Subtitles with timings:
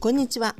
[0.00, 0.54] こんにちは。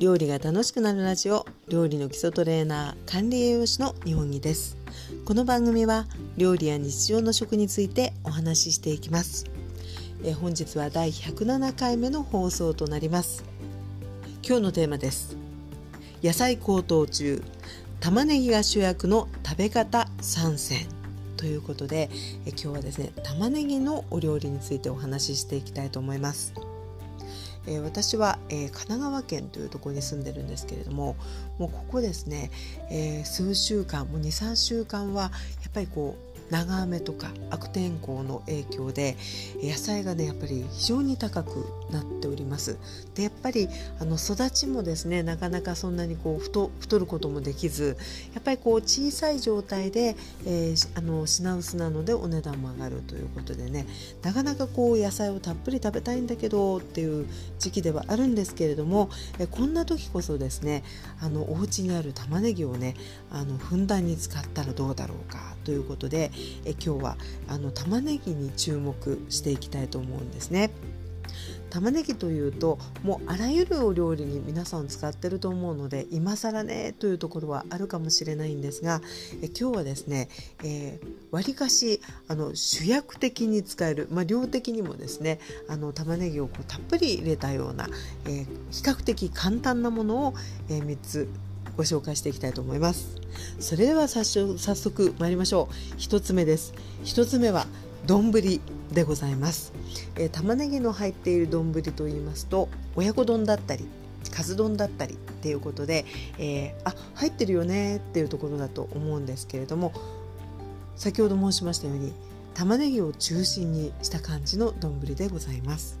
[0.00, 4.76] 料理が楽しくなるラジオ料理の基礎トレーナー管理栄養士の日本木です。
[5.24, 9.44] この番組は料理や日常の食についてお話ししていきます。
[10.24, 13.44] え本日は第107回目の放送となります。
[14.44, 15.36] 今日のテーマです。
[16.24, 17.44] 野菜高騰中
[18.00, 20.88] 玉ねぎが主役の食べ方参戦。
[21.36, 22.10] ということで
[22.44, 26.52] え今日はですね玉ねぎのお料理についてお話ししていきたいと思います。
[27.66, 31.16] えー、私は、えー、神奈川県というところに住んでるんですけれども
[31.58, 32.50] もうここですね、
[32.90, 35.30] えー、数週間もう23週間はや
[35.68, 39.16] っぱりこう長雨とか悪天候の影響で
[39.62, 42.78] 野菜がねやっぱり非常に高くなっております。
[43.14, 43.68] でやっぱり
[44.00, 47.96] あの育ちもですねなかなかそんなにこう太太ることもできず
[48.34, 50.16] やっぱりこう小さい状態で、
[50.46, 53.86] えー、あの品薄なのでお値段も上がるということでね
[54.22, 57.26] なかなかこう野菜をたっぷり食べたいんだけどっていう
[57.58, 60.82] 時期ではあるんですけれどもえこんな時こそですね
[61.20, 62.94] あのお家にある玉ねぎをね
[63.30, 66.30] あのふんだんに使ったらどうだろうかということで
[66.64, 67.16] え今日は
[67.48, 70.70] あの玉ねぎに注目していきたいと思うんですね。
[71.74, 79.00] 玉ねぎというともうあらゆるお料理に皆さん使ってると思うので今更ねというところはあるかもしれないんですが
[79.42, 80.28] え今日はですね
[81.32, 87.88] わり、ー、かしあの主役的に使える、まあ、量的にもですねあの玉ねぎをこうたっぷり入れたような、
[88.26, 90.34] えー、比較的簡単なものを、
[90.68, 91.28] えー、3つ
[91.76, 93.16] ご紹介していきたいと思います。
[93.58, 94.24] それでは早
[94.56, 95.94] 速参りましょう。
[95.96, 96.74] 1つ目です。
[97.04, 97.66] 1つ目は
[98.06, 98.30] 丼
[98.92, 99.72] でございます、
[100.16, 103.86] えー、玉ねぎの入っている丼と言いますと親子丼だったり
[104.30, 106.04] かず丼だったりっていうことで、
[106.38, 109.92] えー、あ入ってるよねっていうところだと思うんですけれども
[110.96, 112.12] 先ほど申しましたように
[112.54, 115.98] 玉ねぎを中心にした感じの丼でございます。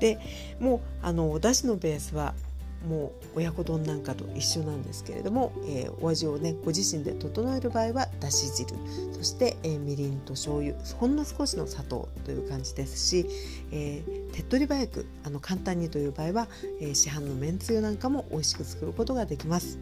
[0.00, 0.18] で
[0.58, 2.34] もうあのお出汁のベースは
[2.88, 8.74] もう親子丼なんかと一緒なんですけれども、えー、お味をねご自身で整える場合はだし汁
[9.12, 13.26] そして、えー、みりんと醤油ほんの少しの砂糖という感じですし、
[13.70, 16.48] えー、手っ取り早くあの簡単にという場合は、
[16.80, 19.78] えー、市販のめんつゆなんかも美味しく作ることができます、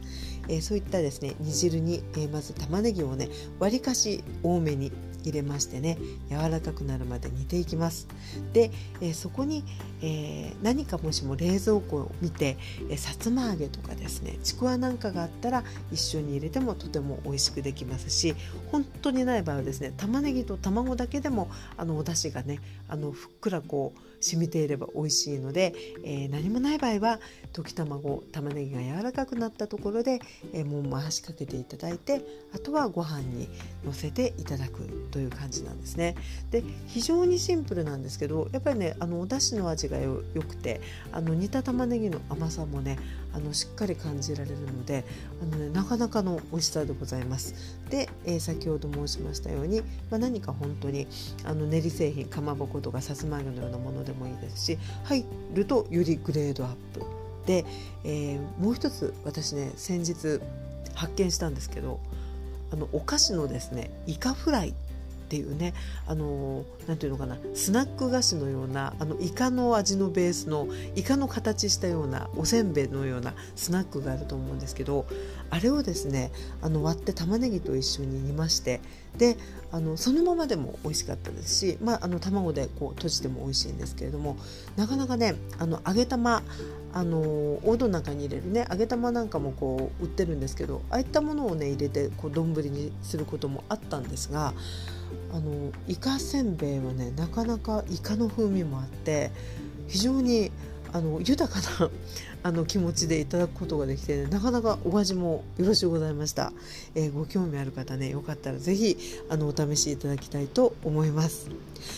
[0.47, 4.91] えー、そういったですね煮汁に、えー、まず玉ねぎをねわりかし多めに
[5.29, 5.97] 入れましてね
[6.29, 8.07] 柔らかくなるまで煮ていきます。
[8.53, 8.71] で、
[9.01, 9.63] え、そこに、
[10.01, 12.57] え、何かもしも冷蔵庫を見て、
[12.89, 18.35] え、さつま揚げとかですねちくわなんかがあったら一緒に入れてもとても美味しくできますし
[18.71, 27.19] 本当にない場合はですね玉ねぎと卵だけでもあのお出汁がねあのふっくらこう染みていれば美味しいので、えー、何もない場合は
[27.53, 30.19] 溶き卵玉ねぎが柔らかくなったところで、
[30.53, 32.21] えー、もう回しかけていただいて
[32.53, 33.49] あとはご飯に
[33.83, 35.09] のせていただく。
[35.11, 36.15] という感じなんですね。
[36.49, 42.97] で非常にシンプルなんですけどやっぱりねあのお出汁の味がよくてあの煮た玉ねぎの甘さもね
[43.33, 45.05] あのしっかり感じられるので
[45.41, 47.53] あの、ね、なかなかの美味しさでございます。
[47.89, 51.07] で、えー、先ほど申しましたように、まあ、何か本当に
[51.43, 57.01] あの練り製品かまぼことかさつま揚げのようなものでもいいですし入るとよりグレードアップ
[57.45, 57.65] で、
[58.03, 60.39] えー、もう一つ私ね先日
[60.93, 61.99] 発見したんですけど
[62.71, 64.73] あのお菓子のですねイカフライっ
[65.31, 65.73] ていうね
[66.07, 75.05] あの何ていうのかなスナック菓子のようなあのイカの味のベースのイカの形したようなおせんべいのようなスナックがあると思うんですけど
[75.49, 78.81] あれをですねあの割って玉ねぎと一緒に煮まして
[79.17, 79.37] で
[79.71, 84.35] あのそのままでも美味しかったですし、まあ、あの卵でこう閉じても美味しいんですけれども
[84.75, 86.43] なかなかねあの揚げ玉
[86.93, 94.53] あのおうどんなんかに入れるね揚げ玉なんかもこう売ってるんですけどああいったものをね入れてこう丼にすることもあったんですが
[95.33, 99.31] あのイカせんべいはねなかなかイカの風味もあって
[99.87, 100.51] 非常に
[100.93, 101.89] あの豊かな
[102.43, 106.51] あの気持ちでいただくことができて、ね、なかなかお味もよろしゅうございました、
[106.95, 108.97] えー、ご興味ある方ねよかったら是非
[109.29, 111.47] あのお試しいただきたいと思います。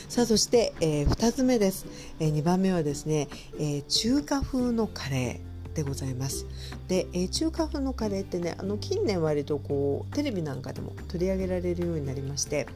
[0.09, 1.85] さあそして、えー、2つ目です、
[2.19, 3.27] えー、2番目はですね、
[3.59, 5.52] え、中華風のカレー。
[5.73, 6.45] でございます。
[6.87, 12.67] で、えー、中華風のカレーってねあの近年割とこうテレビなんかでも取り上げられるようになりまして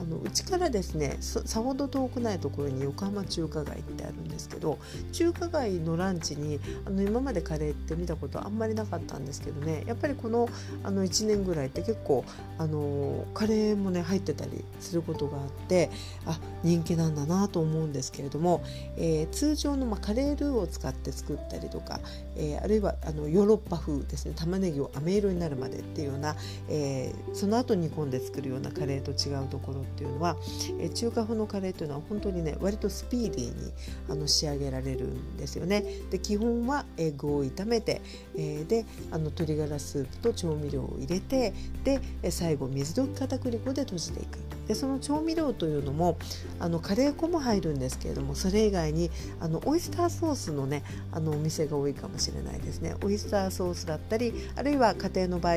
[0.00, 4.78] あのうちからですねさほど遠くないところに横浜中華街ってあるんですけど
[5.12, 10.48] 中華街のランチにあの今までカレーって見たことあんまりなかったんですけどねやっぱりこの
[10.84, 12.24] あの1年ぐらいって結構
[12.58, 15.90] あのカレーもね入ってたりすることがあって
[16.26, 18.62] あ人気なんだなと思うんですけれども、
[18.96, 22.00] えー、通常の、まあ、カレールーを使って作ったりとか、
[22.36, 26.36] えー、あるいはあのヨーロッパ風ですね玉ねぎを飴色になるまでっていうような、
[26.68, 30.36] えー、その後煮込んで作るようなカレーと違うところっていうのは、
[30.80, 33.72] えー、中華風のカレーというのは本当にね割とスピーディーに
[34.08, 35.84] あの仕上げられるんですよね。
[36.10, 38.00] で基本は、え具を炒めて、
[38.36, 41.52] えー、であの鶏ガラスープと調味料を入れて
[41.84, 42.00] で
[42.30, 44.45] 最後水溶き片栗粉で閉じていく。
[44.66, 46.18] でその調味料というのも
[46.58, 49.10] あのカレー粉も入るんですけれどもそれ以外に
[49.40, 50.82] あのオイスターソースのね
[51.12, 52.94] あのお店が多いかもしれないですね。
[53.02, 55.54] オイスターソースだったりあるいは家庭の場合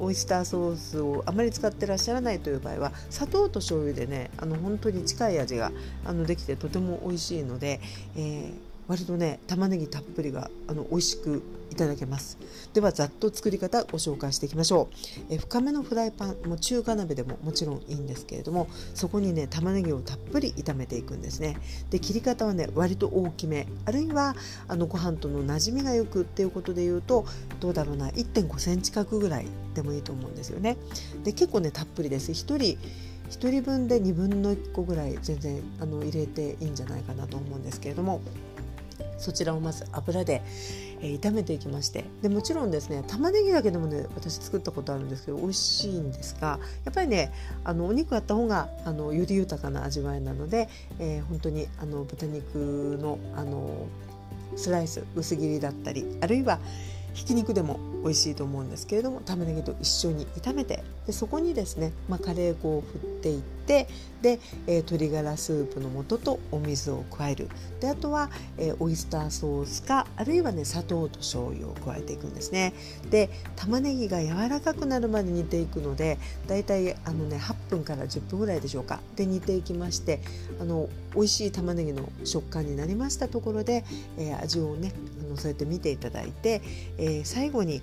[0.00, 5.72] オイスターソースをあまり使ってらっしゃらないという場合は砂糖と醤油でねあの本当に近い味が
[6.04, 7.80] あのできてとても美味しいので、
[8.16, 12.36] えー割とね玉ねぎたっぷりがあの美味しくいただけます。
[12.74, 14.90] ではざっと作り方ご紹介していきましょ
[15.30, 15.34] う。
[15.34, 21.56] え深めのフライパンも中華鍋でももちろんいいんですけれどもそこにね玉ねぎをたっぷり炒めていくんですね。
[21.88, 23.66] で切り方はね割と大きめ。
[23.86, 24.36] あるいは
[24.68, 27.24] あのご飯との馴染みがよくっていうことで言うと
[27.60, 30.76] どうだろうな1.5センチ角ぐらいでもいいと思うんですよね。
[31.24, 32.32] で結構ねたっぷりです。
[32.32, 32.56] 1人
[33.30, 38.20] 1人分で1 2個ぐらい全然あの入れていいんじゃないかなと思うんですけれども。
[39.22, 40.42] そちらをまず油で、
[41.00, 47.32] えー、炒めていきましてでもちろんですね玉ねぎだけでもね私作ったことあるんですけど美味しいんですがやっぱりね
[47.64, 53.86] あのお肉あった方があのより豊かな味わいなので、えー、本当にあの豚肉のあの
[54.56, 56.58] スライス薄切りだったりあるいは
[57.14, 63.88] ひき肉でも美味しいと思うんですけれども玉ねぎと一緒に炒めてでそこにですね、まあ、カレー粉を振っていって
[64.22, 67.48] で、えー、鶏ガラスープの素とお水を加える。
[67.80, 72.72] であとは、えー、オイスターソースかあるいはね砂糖と醤油を加えていくんですね。
[73.10, 79.00] で玉ねぎが柔らかくなるまで煮ていくのでだいたいあのね8分から10分ぐらいでしょうか。
[79.16, 80.20] で煮ていきまして
[80.60, 83.84] あの美味しい玉ねぎの食感になりましたところで、
[84.18, 84.92] えー、味をね
[85.32, 87.82] のそうやって見ていただいて、ー、最後に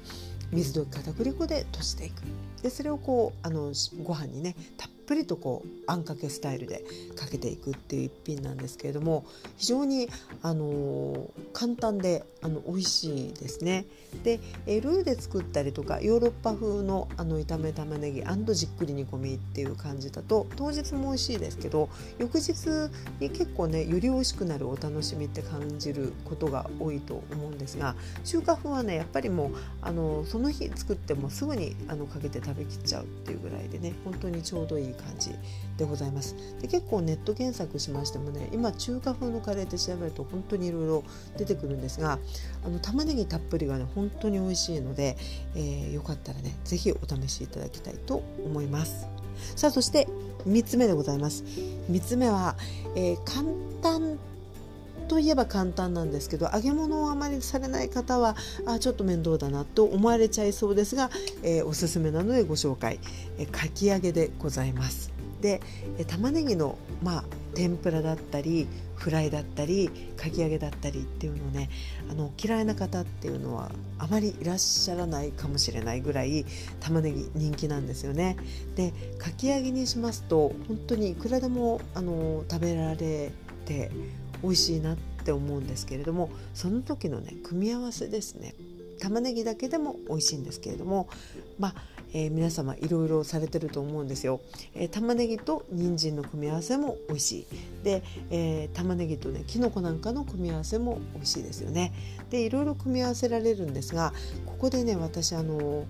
[0.51, 2.21] 水溶き片栗粉で閉じていく。
[2.61, 3.71] でそれをこうあの
[4.03, 6.85] ご飯にねたっぷりとこうあんかけスタイルで
[7.15, 9.25] かけていくっていう一品なんですけれども
[9.57, 10.07] 非常に
[10.43, 13.85] あの簡単であの美味しいですね。
[14.23, 18.23] でルーで作ったりとかヨーロッパ風のあの炒め玉ねぎ
[18.53, 22.89] じっくり煮込みっていう感じだと当日も美味しいですけど翌日
[23.19, 27.95] に結構ねより美味しくなるお楽しみって感じることが多いと思うんですが
[28.25, 35.31] 中華風はねやっぱりもうあのその日作ってもすぐにあのかけて食べきっちゃうっていうぐらいでね本当にちょうどいい感じ
[35.77, 36.35] でございます。
[36.61, 41.03] で結構ネット検索しましてもね今中華風のカレーって調べると本当にいろいろ
[41.37, 42.19] 出てくるんですが
[42.65, 45.17] あの玉ねぎたっぷりがね本当に美味しいので、
[45.55, 49.07] えー、よかったらね是非お試しいただきたいと思います。
[49.55, 50.07] さあそして
[50.47, 51.43] 3つ目でございます。
[51.43, 52.55] 3つ目は、
[52.95, 53.47] えー、簡
[53.81, 54.19] 単
[55.09, 58.35] といえば簡単なんですけど揚げ物をあまりされない方は
[58.65, 61.09] あちょっと面倒だなと思われちゃいそうですが、
[61.43, 62.99] えー、おすすめなのでご紹介、
[63.39, 65.11] えー、かき揚げでございます。
[65.41, 65.61] で
[65.97, 67.23] え玉ねぎの、まあ、
[67.55, 71.69] 天ぷらだったりフライだったりかき揚げだったりっていうのね
[72.11, 76.45] あの嫌いな方っていうのはあまりいらっしゃらないかもしれないぐらい
[76.81, 78.35] 玉ねぎ人気なんですよね。
[78.75, 83.31] でかき揚げにしますと本当にいくらでもあの食べられ
[83.65, 83.91] て
[84.41, 88.55] 美味しいなって思うんですけれどもその時のね組み合わせですね。
[88.99, 91.07] 玉ねぎだけでも美味しいんですけれども
[91.57, 91.75] まあ
[92.13, 94.41] えー、皆様いろいろされてると思うんですよ、
[94.73, 97.45] えー、玉ねぎと人参の組み合わせも美味しい。
[97.83, 101.93] で、えー、玉ねぎとねきのこなんかの組み合わせも美味しいですよね。
[102.29, 104.13] でいろいろ組み合わせられるんですが
[104.45, 105.85] ここでね私あの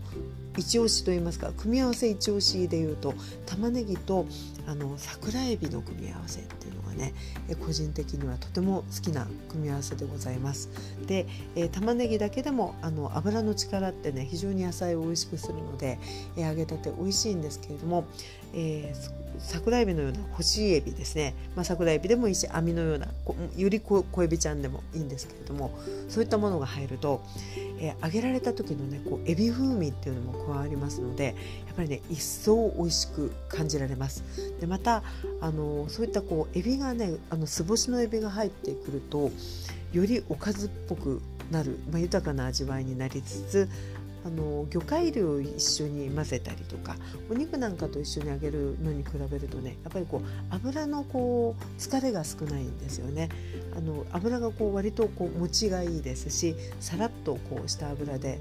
[0.60, 3.14] 一押しと言いますか組み合わせ一押しでいうと
[3.46, 4.26] 玉ねぎと
[4.68, 7.14] あの桜えびの組み合わせっていうのがね
[7.66, 10.70] 個人的にはとても好きな組み合わせでございます。
[11.08, 11.26] で、
[11.56, 15.98] えー、玉ねぎだけでもあの油の力ってね非常に野菜を美味しくするので、
[16.38, 18.06] えー、揚げたて美味しいんですけれども、
[18.54, 23.08] えー、桜えびのような干しエビですね、まあ、桜えびでもいいし網のような
[23.56, 25.78] より小エビちゃんでもいいんですけれども
[26.08, 27.22] そういったものが入ると、
[27.80, 31.36] えー、揚げられた時のねこうエビ風味っていうのも加わりますので
[31.68, 34.24] やっぱりね一層美味しく感じられます。
[34.60, 35.04] でまた
[35.42, 39.32] あのそういったこうエビがねあの酢干しのエビが入ってくると
[39.94, 43.70] よりおかずっぽくなる、まあ、豊かな味わいになりつつ
[44.26, 46.96] あの魚介類を一緒に混ぜたりとか
[47.30, 53.30] お肉なんかと一緒に揚げるのに比べるとねやっぱりこう油のこう疲れが少ないんですよね。
[53.78, 58.40] あの油がこう割とこう持ちがいいですしさらっとこうした油で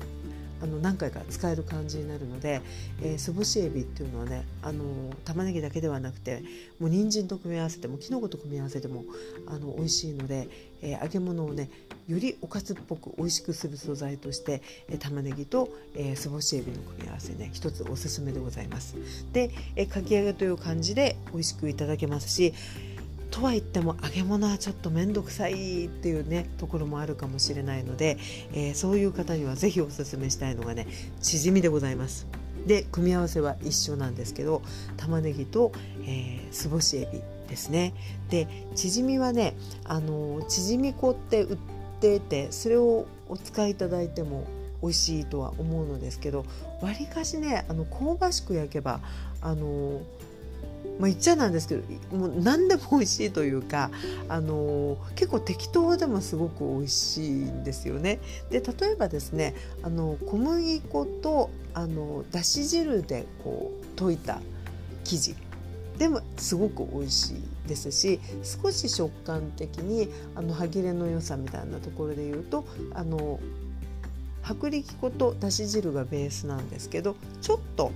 [0.63, 2.61] あの何回か使える感じになるので、
[3.03, 4.85] えー、ぼしエビっていうのはねあの
[5.25, 6.43] 玉ねぎだけではなくて
[6.81, 9.05] もう人参と組み合わせてもきのこと組み合わせても
[9.47, 10.49] あの美味しいので、
[10.83, 11.71] えー、揚げ物をね
[12.09, 18.97] よりおかずっぽく美味しくする素材として、えー、玉ねぎと、えー、すぼしエビの組み合わせね一つおすすめでございます。
[19.33, 22.55] で、えー、かき揚げという感じで美味しくいただけますし
[23.31, 28.19] とは言っても揚げ物はちょっと面倒くさいっていうねところもあるかもしれないので、
[28.53, 30.87] えー、そういう方には是非おすすめしたいのがね
[31.21, 32.27] チヂミでございます。
[32.67, 34.63] で組み合わせは一緒なんですけど
[34.97, 35.73] 玉ねぎと、
[36.05, 37.95] えー、すぼしエビですね。
[38.31, 39.55] でチヂミはね
[39.85, 41.59] あのチヂミ粉って売っ
[42.01, 44.47] ててそれをお使いいただいても
[44.83, 46.45] 美味しいとは思うのですけど
[46.81, 49.01] わりかしねあの香ばしく焼けば
[49.41, 50.01] あの
[50.99, 51.83] まあ、言っちゃなんですけど
[52.17, 53.91] もう何でも美味しいというか、
[54.29, 58.19] あのー、結構適当でもすごく美味しいんですよね。
[58.51, 64.41] で例えばですねあの小麦粉とあのだし汁でこう溶いた
[65.05, 65.37] 生地
[65.99, 72.65] でもすごく美味しいですし少し食感的にあの歯切れの良さみたいなところで言うと
[72.95, 73.41] あの
[74.43, 77.93] 薄力粉とだし汁がベースなんですけどちょっと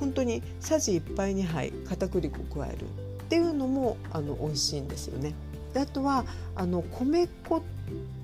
[0.00, 2.86] 本当にさじ1杯2杯片栗粉を加えるっ
[3.28, 5.34] ていうのもあの美味しいんですよね。
[5.74, 6.24] であとは
[6.54, 7.62] あの米粉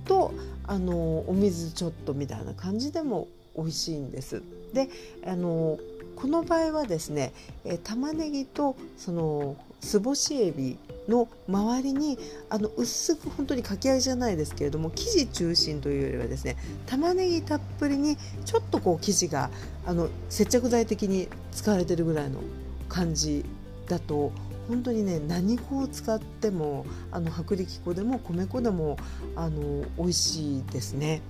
[0.04, 0.32] と
[0.66, 4.42] あのお水ちょっとみたいな感じでも美味しいんです。
[4.72, 4.88] で
[5.26, 5.78] あの
[6.16, 7.32] この場合はですね、
[7.64, 10.78] え玉ねぎとそのすぼしエビ
[11.08, 12.18] の周りに
[12.48, 16.56] あの薄く本当にかき揚げじゃないですけれども生地中心というよりはですね
[16.86, 19.50] 玉ねぎたっぷりにちょっとこう生地が
[19.86, 22.40] あの接着剤的に使われてるぐらいの
[22.88, 23.44] 感じ
[23.86, 24.32] だと
[24.68, 28.96] 本当にね何粉を使ってもあの薄力粉でも米粉でも
[29.36, 31.22] あの美味しいですね。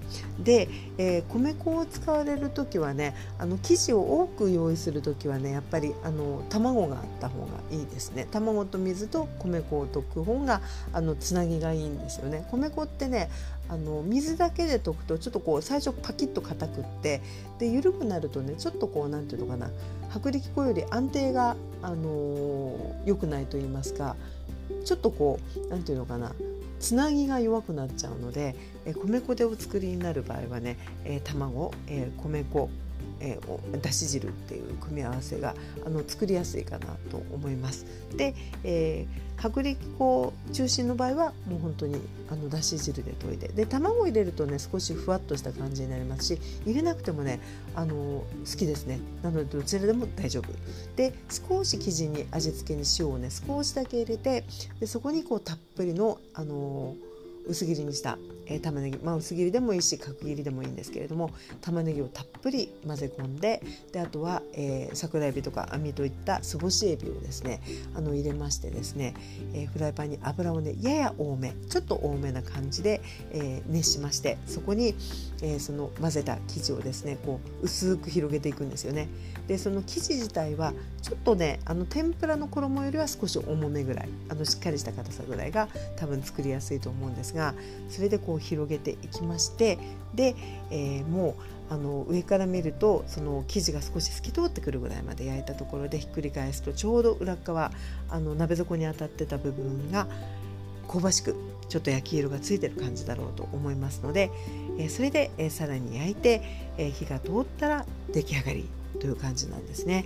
[0.42, 8.26] で、えー、米粉を使われる時はねあの生地を多く用意する時はねやっぱりあの卵があった方がいいですね。
[8.30, 10.60] 卵と水と米粉を溶く方が
[10.92, 12.46] あのつなぎがいいんですよね。
[12.50, 13.30] 米粉ってね
[13.68, 17.22] あの水だけで溶くとちょっとこう最初パキッと硬くって
[17.58, 19.70] で緩くなるとねちょっとこうなんていうのかな
[20.14, 24.16] 薄力粉より安定が、あの、良くないと言いますか
[24.84, 26.32] ちょっとこう何て言うのかな
[26.80, 32.68] つなぎが弱くなっちゃうので、え米粉でお作りになる場合はね、え、卵、え、米粉
[33.20, 35.54] えー、だし汁っていう組み合わせが
[35.84, 37.86] あの作りやすいかなと思います。
[38.16, 41.96] で、えー、薄力粉中心の場合はもう本当に
[42.30, 47.40] あのだし汁で溶いてで卵入れるとね少しふわっとした感じになりますし入れなくてもね
[47.74, 49.00] あの好きですね。
[49.22, 50.48] なのでどちらでも大丈夫。
[50.96, 54.44] で少し生地に味付けに塩をね少しだけ入れて
[54.80, 56.94] でそこにこうたっぷりのあの
[57.46, 67.60] 薄切りにしたえー、玉ねぎ、まあ、薄切りでもいいし角切りでもいいんですけれども玉ねぎをたっぷり混ぜ込んでであとは、えー、桜えびとか網といったすぼしエビをですね
[67.94, 69.14] あの入れましてですね、
[69.54, 73.00] えー、フライパンに油をねやや多めちょっと多めな感じで、
[73.32, 74.94] えー、熱しましてそこに、
[75.42, 79.08] えー、その混ぜた生地をですねこう薄く広げていくんですよね。
[79.46, 80.72] でその生地自体は
[81.02, 87.54] ちょっとねあの天ぷらの衣よりは少し重めぐらいあのしっかりした硬さぐらいが多分作りやすいと思うんですが
[87.90, 89.78] それでこう広げていきまして
[90.14, 90.34] で、
[90.70, 91.36] えー、も
[91.70, 97.72] うあの上から見るとその生地が少し透き通ってくるぐらいまで焼いたところでひっくり返すとちょうど裏側
[98.10, 100.06] あの鍋底に当たってた部分が
[100.88, 101.34] 香ばしく
[101.68, 104.30] ちょっと焼き色がついてる感じだろうと思いますので、
[104.78, 106.42] えー、それで、えー、さらに焼いて、
[106.76, 108.68] えー、火が通ったら出来上がり
[109.00, 110.04] という感じなんですね。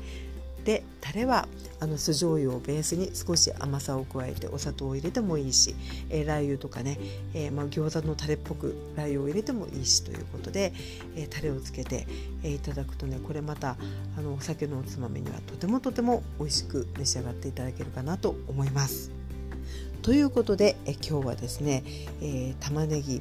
[0.65, 1.49] でタレは
[1.81, 5.75] あの酢醤油をベースに少し甘さを加えてお砂糖を入れてもいいし、
[6.11, 6.99] えー、ラー油とかね、
[7.35, 10.73] えー、まあ、餃子のタレっぽくラー油を入れてもいいしということで、
[11.17, 12.07] えー、タレをつけて、
[12.43, 13.77] えいただくとねこれまた
[14.17, 19.11] あのお酒のおつまみにはとてもとても美味しく召し上がっていただけるかなと思います。
[20.03, 21.85] ということでえ今日はですね、
[22.23, 23.21] え玉ねぎ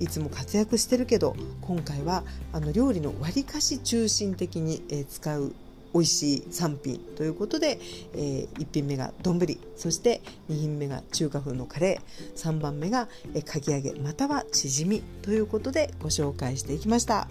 [0.00, 5.52] いつも活躍してるけど今回はあの料理のわりかし中心的に、え使う
[5.94, 7.78] 美味しい3品ということで、
[8.14, 9.38] えー、1品目が丼
[9.76, 17.28] そして2品目が中華風のカレー3番目が、えー、かき揚げまたはチヂミということでご紹介していきました、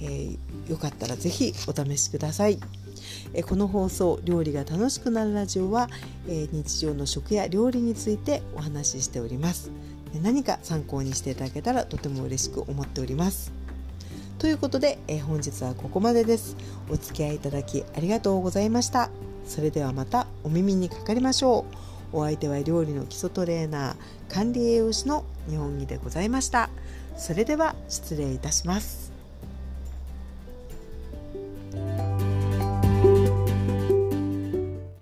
[0.00, 2.58] えー、よかったらぜひお試しください。
[3.34, 5.88] えこの放送「料理が楽しくなるラジオは」
[6.28, 9.70] え日常の食や料理についてお話ししております。
[10.22, 13.61] 何か参考にしていただけたらとても嬉しく思っております。
[14.42, 16.56] ということで、え本日はここまでです。
[16.90, 19.08] お付き合いいただきありがとうございました。
[19.46, 21.64] それではまたお耳にかかりましょ
[22.12, 22.16] う。
[22.16, 26.70] お相手は料理の基礎トレーナー、管理栄養士の日本木でございました。
[27.16, 29.01] それでは失礼いたします。